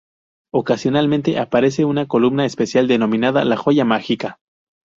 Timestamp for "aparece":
1.37-1.85